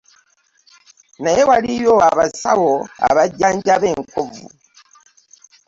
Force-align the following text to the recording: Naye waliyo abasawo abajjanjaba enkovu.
Naye 1.23 1.41
waliyo 1.49 1.93
abasawo 2.09 2.73
abajjanjaba 3.07 3.85
enkovu. 3.95 4.45